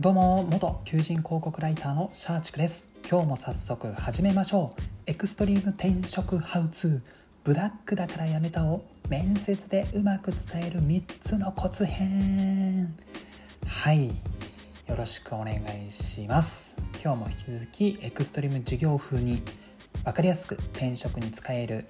[0.00, 2.94] どうも元求人広告ライターのシャーチクです。
[3.10, 4.82] 今日も早速始めましょう。
[5.06, 7.10] エクストリーム転職ハウツー。
[7.42, 12.94] ブラックだからやめたを面接でうまく伝える3つのコツ編。
[13.66, 14.06] はい。
[14.06, 14.12] よ
[14.96, 16.76] ろしくお願いします。
[17.02, 19.42] 今日も引き続きエクストリーム授業風に
[20.04, 21.86] 分かりやすく転職に使える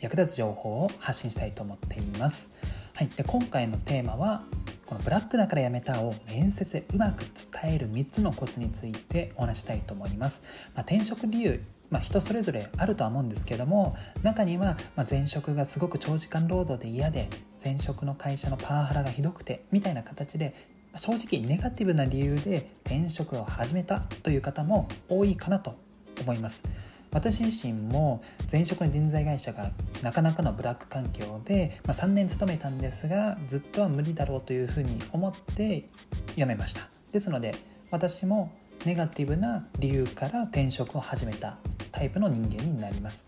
[0.00, 2.54] 役立つ情報を発信したいと思っています。
[2.94, 4.44] はい、で今回のテーマは
[4.90, 10.42] このブラックだからやめたを面接でうまく伝える3つのコツについてお話したいと思います。
[10.74, 14.76] まあ、転職理由まあ、人それぞれあるとは思うんですけども中には
[15.10, 17.28] 前職がすごく長時間労働で嫌で
[17.62, 20.54] 前職の会社のパワハラがひどくてみたいな形で
[20.96, 25.74] 正直ネガティブな理由で転職を始めたという方も多いかなと
[26.20, 26.62] 思います。
[27.12, 29.70] 私自身も前職の人材会社が
[30.02, 35.88] なかなかのブラック環境で、まあ、3年勤めたんですがずっとは無理だろうというふうに思って
[36.36, 36.82] 辞めました。
[37.12, 37.54] ですので
[37.90, 38.52] 私も
[38.86, 41.58] ネガティブな理由から転職を始めた
[41.92, 43.26] タイプの人間になります。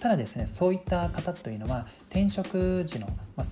[0.00, 3.46] ただですねそういった方というのは転職時の、まあ、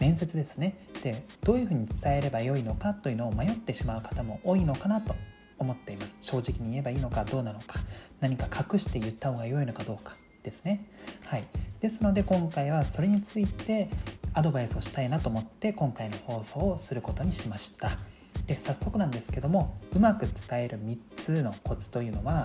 [0.00, 0.76] 面接ですね。
[1.02, 5.14] でどういうふうに伝えればよいのかというのを迷ってしまう方も多いのかなと
[5.58, 6.16] 思っています。
[6.20, 7.80] 正直に言えばいいのかどうなのか。
[8.20, 10.14] 何か隠して言った方が良いのかどうか。
[10.44, 10.84] ですね。
[11.26, 11.44] はい。
[11.80, 13.88] ですので今回はそれについて
[14.34, 17.98] アドバイスをしたいなと思って今回の放送をすることにしました。
[18.46, 22.44] で早速なんですけどもうまく伝える3つのコツというのは、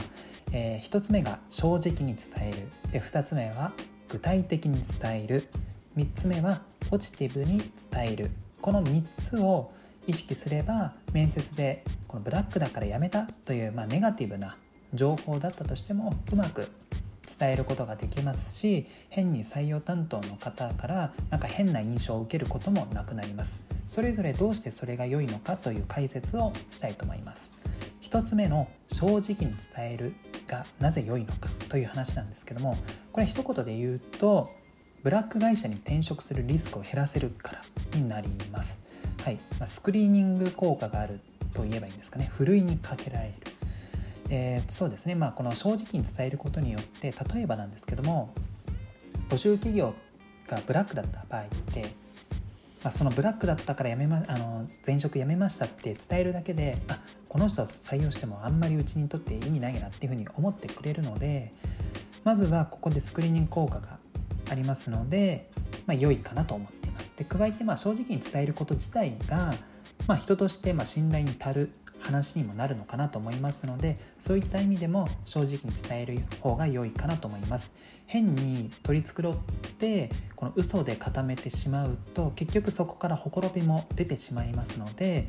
[0.53, 2.91] えー、1つ目が正直に伝える。
[2.91, 3.73] で2つ目は
[4.07, 5.49] 具体的に伝える。
[5.97, 7.59] 3つ目はポジティブに
[7.91, 8.31] 伝える。
[8.61, 9.71] この3つを
[10.07, 14.55] 意識すれば面接でこのブラックだからやめたという、まあ、ネガティブな
[14.93, 16.67] 情報だったとしてもうまく
[17.37, 23.59] 伝えることができますし変に採用担当の方からなんか変な印象を受けることもなくなります。
[23.85, 27.53] それぞれどうしてそれが良いのかという解説をしたいと思います。
[28.01, 30.15] 1つ目の正直に伝える
[30.47, 32.75] がなぜ良いのかという話なんですけども
[33.11, 34.49] これ一言で言うと
[35.03, 37.61] ブラック会社に転職するリスクを減らせるから
[37.93, 38.81] になります。
[39.23, 39.35] はい。
[39.59, 41.19] まあ、スクリーニング効果がある
[41.53, 42.29] と言えばいいんですかね。
[42.31, 43.33] ふるいにかけられる、
[44.29, 48.33] えー、そうですね、まあ、この正直に伝えることによって例えばなんですけども
[49.29, 49.93] 募集企業
[50.47, 51.81] がブラックだった場合って、
[52.83, 61.51] まあ、そのブラックだったからやめ、ま、あの前職辞めましたって伝えるだけであこの人を採用してもあんまりうちにとって意味ないなっていうふうに思ってくれるので
[62.23, 63.99] まずはここでスクリーニング効果が
[64.49, 65.49] ありますので、
[65.85, 66.78] まあ、良いかなと思って
[67.15, 69.53] で加えてまあ正直に伝えること自体が、
[70.07, 77.71] まあ、人としてま信頼に足る話にもなるのかなと思いますのでそういった意味でも正直に伝える方が良いかなと思います。
[78.05, 79.35] 変に取り繕っ
[79.77, 85.27] てこの嘘で固めてしまうと結局そこからほころびも出てしまいますので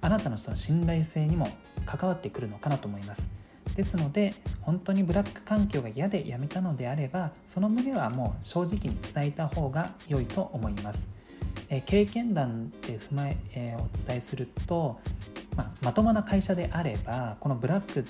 [0.00, 1.48] あなたのその信頼性にも
[1.84, 3.41] 関わってくるのかなと思います。
[3.74, 11.08] ですので本当にブラック環境が嫌で辞めたのであればその旨はもう正直に伝えた方が良いと思います。
[11.68, 14.98] え経験談で踏まええお伝えすると、
[15.56, 18.06] まあ、まともな会社であればこのブラック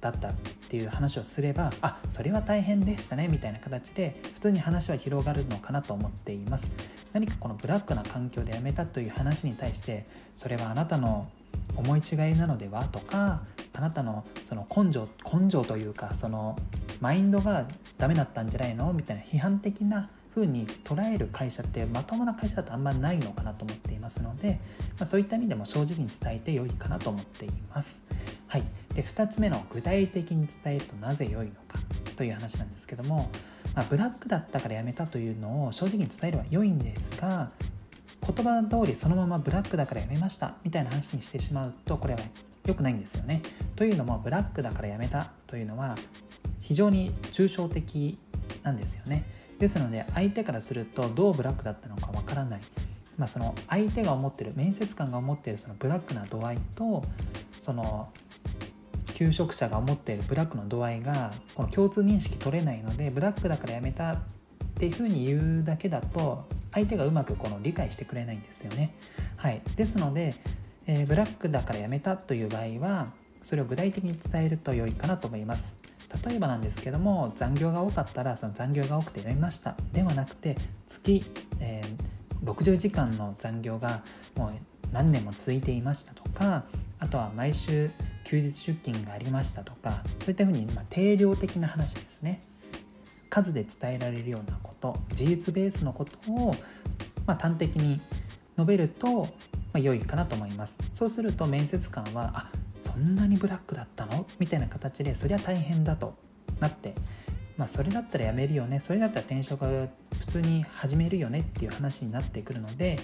[0.00, 0.32] だったっ
[0.68, 6.68] ていう話をすればあそれは大変でしたねみたいな形で普通に話は広がるのかなと思っています。
[7.12, 11.28] 何かこのブラックな環境で辞めたという話に対してそれはあなたの
[11.76, 13.42] 思い違いなのではとか
[13.74, 16.56] あなたのその根性根性というかその
[17.00, 17.66] マインドが
[17.98, 24.60] ダメだったんじゃないのみたいな批判的な風に捉える会社ってまともな会社だとあんまりないのかなと思っていますので、
[24.98, 28.02] まあ、そういった意味でも正直に伝えて良いかなと思っています。
[28.48, 28.62] はい、
[28.94, 31.78] で2つ目の具体的に伝えるとなぜ良いのか
[32.16, 33.30] という話なんですけども、
[33.74, 37.50] まあ、ブラックだったから辞めたというのを正直に伝えれば良いんですが
[38.24, 42.20] 言葉通りそのままブラックだから辞めましたみたいな話にしてしまうとこれは
[42.66, 43.42] 良くないんですよね。
[43.76, 45.96] というのもブラックだから辞めたというのは
[46.60, 48.18] 非常に抽象的
[48.62, 49.24] なんですよね。
[49.58, 52.60] ですので相手からするとどうブラックだったのかわからない、
[53.16, 57.04] まあ、その相手が思ってる面接官が思っているそのブラックな度合いと
[57.60, 58.08] その
[59.14, 64.18] 求職者が思っているブラックの度合いがこの共通認識取れないのでブラックだからやめたっ
[64.78, 68.94] ていうふうに言うだけだと相手がうまくこの理解してくれないんですよね。
[69.36, 70.34] はい、ですので、
[70.86, 73.06] えー、ブラックだからやめたという場合は
[73.42, 75.76] それを具体的に伝えると良いかなと思います。
[76.26, 80.56] 例えばなんですけども残業が多かったらその残業が多くてやめましたではなくて
[80.86, 81.24] 月、
[81.60, 84.02] えー、60時間の残業が
[84.36, 84.52] もう
[84.92, 86.64] 何年も続いていましたとか
[86.98, 87.90] あとは毎週
[88.24, 92.42] 休日出勤がありましたとかそういったふうに、まあ、定量的な話ですね
[93.30, 96.54] 数で伝えられるようなこと事実ベースのことを、
[97.26, 98.00] まあ、端的に
[98.56, 99.28] 述べると、ま
[99.74, 100.78] あ、良いかなと思います。
[100.92, 104.26] そうすると面接官はあそんなにブラックだったの？
[104.38, 106.14] みたいな形でそりゃ大変だと
[106.60, 106.94] なって
[107.56, 108.80] まあそれだったらやめるよね？
[108.80, 109.88] それだったら転職
[110.18, 111.40] 普通に始めるよね？
[111.40, 112.98] っていう話になってくるので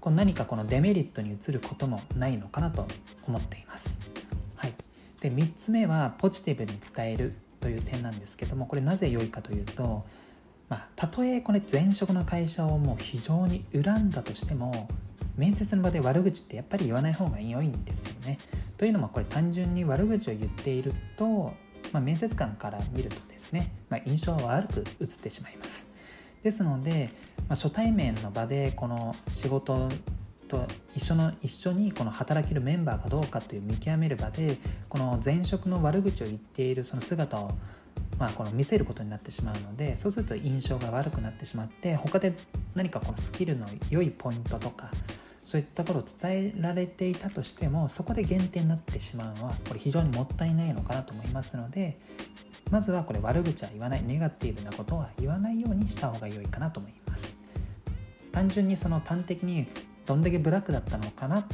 [0.00, 2.86] こう何かこのデメリットに移ることもないのかなと
[3.26, 3.98] 思っています。
[4.56, 4.72] はい、
[5.20, 10.04] で3つ目はポジティブに伝えるという点なんですけどもこれなぜ良いかというと
[10.68, 14.88] まあ、たとえこれ前職の会社をもう非常に恨んだとしても
[15.36, 18.38] 面接の場で悪口ってやっぱり言わない方が良いんですよね。
[18.76, 21.52] というのもこれ単純に悪口を言っていると、
[21.92, 25.88] まあ、面接官から見るとですね、まあ、印象は悪く映ってしまいます。
[26.42, 27.10] ですので、
[27.48, 29.88] まあ、初対面の場でこの仕事
[30.46, 34.58] と一緒の一緒にこの働けるメンバーがどうかという見極める場で
[34.88, 37.52] この前職の悪口を言っているその姿を
[38.18, 42.34] まあ、この見せることになってしまうのでそうすると印象が悪くなってしまって他で
[42.74, 44.90] 何かこのスキルの良いポイントとか
[45.40, 51.98] そういったことを伝えられていたとしてもそこで減点になってしまうのはこれ非常にもったいないのかなと思いますので
[52.70, 57.36] まずはこれ悪口は言わないネガティブなことは言わないようにした方が良いかなと思います。
[58.34, 59.68] 単純にその端的に
[60.06, 61.44] どんだけブラックだったのかなっ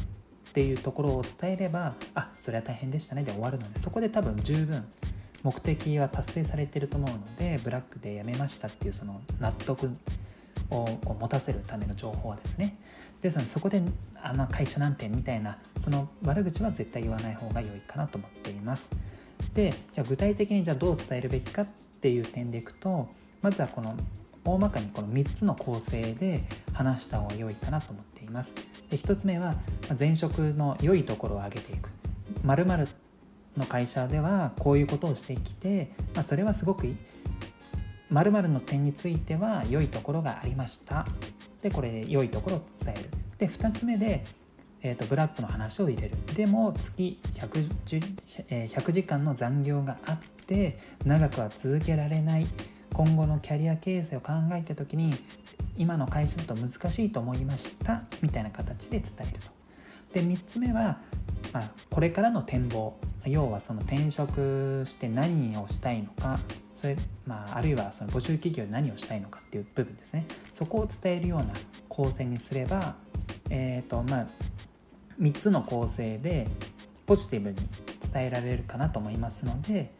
[0.54, 4.86] ていうところを伝えればあそれは大変でしたねで終わるのでそこで多分十分
[5.42, 9.90] 目的は達成されてると思うのでブラックでやめましたっていうその納得
[10.70, 12.78] をこう持たせるための情報はですね。
[13.20, 13.82] ですのでそこで
[14.22, 18.90] あの会社なんてみたいなその悪口は絶対言わない方が良いかなと思っています。
[19.54, 21.66] でじゃあ具体的にじゃあどう伝えるべきかっ
[22.00, 23.08] ていう点でいくと
[23.42, 23.96] まずはこの
[24.44, 28.54] 大まかにこの3つの構成で話した方が良いかなと思っています。
[28.90, 29.54] で1つ目は
[29.98, 31.90] 前職の良いところを上げていく。
[32.42, 32.88] 〇〇
[33.56, 36.96] の会社ではこういうことをしてきて、まあ、それはすごくいい
[38.10, 41.06] まるの点については良いところがありました。
[41.62, 43.10] でこれで良いところを伝える。
[43.38, 44.24] で2つ目で、
[44.82, 46.16] えーと、ブラックの話を入れる。
[46.34, 52.46] でも月 100, え100時間の残業があって長くは続けられない。
[52.92, 55.14] 今後のキャリア形成を考えた時に
[55.76, 58.02] 今の会社だと難しいと思いました。
[58.22, 59.60] みたいな形で伝えると。
[60.12, 61.00] で3つ目は、
[61.52, 62.98] まあ、これからの展望。
[63.26, 66.38] 要はその転職して何をしたいのか
[66.72, 66.96] それ、
[67.26, 71.46] まあ、あるいはその募集企業で何をしたいのかっていう部分ですねそこを伝えるような
[71.88, 72.94] 構成にすれば、
[73.50, 74.26] えーとまあ、
[75.20, 76.46] 3つの構成で
[77.06, 77.56] ポジティブに
[78.12, 79.92] 伝えられるかなと思いますので、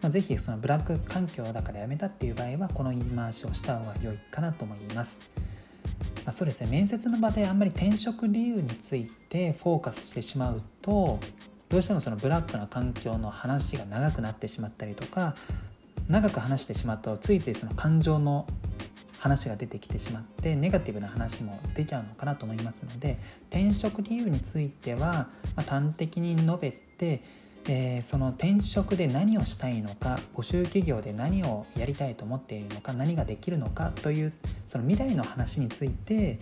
[0.00, 5.20] まあ、ぜひそのブラック環境だから辞めたっていう場合はこの言い回しをした方が良いかなと思います。
[6.24, 11.20] まあ、そうですね面接の場であんまり転職理由についてフォーカスしてしまうと
[11.74, 15.34] どうしてもそのブラックな環境の話が長くなってしまったりとか
[16.08, 18.46] 長く話してしまうとついついその感情の
[19.18, 23.18] 話が出てきてしまってネガティブな話も出ちゃうのかなと思いますので
[23.50, 25.26] 転職理由については、
[25.56, 27.24] ま端的に述べて、
[27.66, 34.32] えー、その転職で何をしたいのか募集企業で何をやりたいと思っているのか何ができるのかという
[34.64, 36.38] その未来の話について、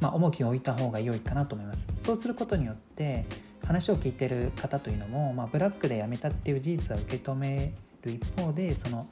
[0.00, 1.86] まあ、重きを置いた方が良いかなと思います。
[1.98, 3.24] そうすることによって
[3.66, 9.04] 話を聞いてる方というのも、まあ、ブラックで辞めたっていう事実は受け止める一方でその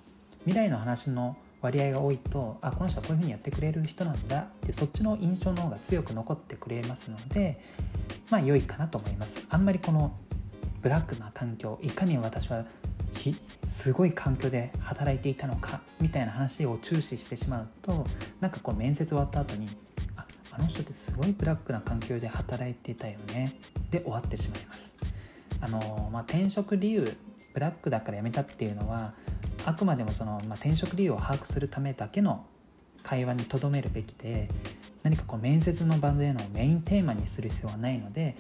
[0.44, 7.58] 未来の話の割合が多いとあこの人はこういうふうにやってくれる人なんだってそっちの印象の方が強く残ってくれますので
[8.30, 9.44] まあ良いかなと思います。
[9.48, 10.14] あんまりこの
[10.82, 12.66] ブラックな環境いかに私は
[13.64, 18.06] すごい環境で働いていたのかみたいな話を注視してしまうと
[18.40, 19.68] なんかこう面接終わった後に
[20.56, 23.52] あの人ってすごいブラックな環境で働いてたよね。
[23.90, 24.94] で終わってしまいます。
[25.60, 27.16] あの、まあ、転職理由
[27.54, 29.14] ブラックだから辞めたっていうのは
[29.64, 32.44] あくまでもその、まあ、転職理由を把握するためだけの
[33.02, 34.48] 会話にとどめるべきで
[35.02, 38.36] 何かこう面接の場でのメインテーマにする必要はないので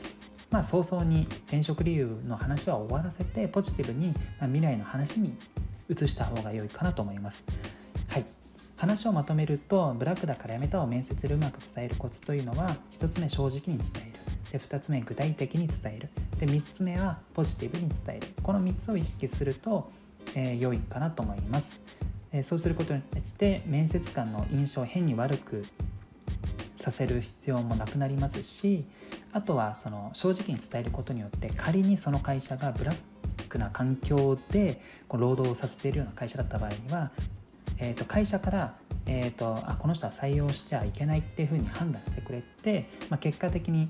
[0.50, 5.36] まあ早々に転職理由の話は終わらせてポジティブに、ま、未来の話に
[5.88, 7.44] 移した方が良いかなと思います。
[8.08, 8.24] はい。
[8.84, 14.20] 話をまとめるとブラックだからやめたを面接でうまく伝えるコツというのは1つ目正直に伝える。
[14.52, 16.08] で2つ目具体的に伝える。
[16.38, 18.26] で3つ目はポジティブに伝える。
[18.42, 19.90] この3つを意識すると、
[20.34, 21.80] えー、良いかなと思います、
[22.32, 25.64] えー、そうすることによって面接官の印象を変に悪く
[26.76, 28.84] させる必要もなくなりますし
[29.32, 32.96] あとはその正直に伝えることによって仮にその会社がブラッ
[33.48, 37.10] クな環境でこう労働をさせているような会社だった場合には
[37.78, 38.74] えーと、会社から、
[39.06, 43.88] えーと、あこの人は採用してはいけないっていうふうに判断してくれて、まあ、結果的に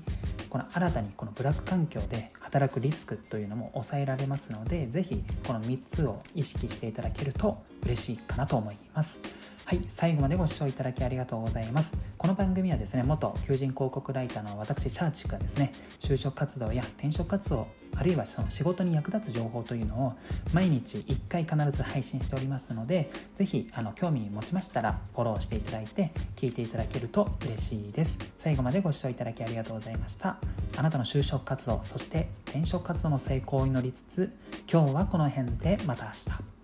[0.49, 9.19] この新たにこのブラック環境で働くリスクというのも抑えられますので是非この3つを意識していただけると嬉しいかなと思います。
[9.67, 11.97] はい最後までご視聴いただきありがとうございます。
[12.19, 15.73] この番組はですね元求人広告ライターの私シャーチクがですね。
[15.99, 20.13] 就職活動や転職活動あるいはその仕事に役立つ情報というのを
[20.53, 28.19] 毎日1回必ず配信しておりますので是非あの興味持ちましたらフォローしていただいて聞いていただけると嬉しいです。
[28.37, 30.37] 最後までご視聴いただきありがとうございました。
[30.77, 34.37] あなたの就職活動そして転職活動の成功を祈りつつ
[34.71, 36.54] 今日はこの辺でまた明日。